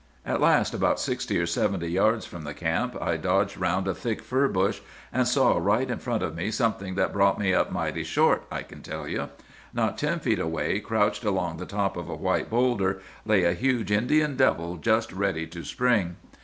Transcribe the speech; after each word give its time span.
"'At 0.25 0.41
last, 0.41 0.73
about 0.73 0.99
sixty 0.99 1.37
or 1.37 1.45
seventy 1.45 1.89
yards 1.89 2.25
from 2.25 2.41
the 2.43 2.55
camp, 2.55 2.97
I 2.99 3.17
dodged 3.17 3.55
round 3.59 3.87
a 3.87 3.93
thick 3.93 4.23
fir 4.23 4.47
bush, 4.47 4.81
and 5.13 5.27
saw 5.27 5.59
right 5.59 5.87
in 5.87 5.99
front 5.99 6.23
of 6.23 6.35
me 6.35 6.49
something 6.49 6.95
that 6.95 7.13
brought 7.13 7.37
me 7.37 7.53
up 7.53 7.71
mighty 7.71 8.03
short, 8.03 8.43
I 8.51 8.63
can 8.63 8.81
tell 8.81 9.07
you. 9.07 9.29
"'Not 9.75 9.99
ten 9.99 10.19
feet 10.19 10.39
away, 10.39 10.79
crouched 10.79 11.23
along 11.23 11.57
the 11.57 11.67
top 11.67 11.97
of 11.97 12.09
a 12.09 12.15
white 12.15 12.49
bowlder, 12.49 12.99
lay 13.27 13.43
a 13.43 13.53
huge 13.53 13.91
Indian 13.91 14.35
devil 14.35 14.77
just 14.77 15.13
ready 15.13 15.45
to 15.45 15.63
spring. 15.63 16.15